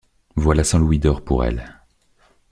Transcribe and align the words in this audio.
Voilà 0.35 0.63
cent 0.63 0.79
louis 0.79 0.97
d’or 0.97 1.23
pour 1.23 1.43
elle. 1.45 1.79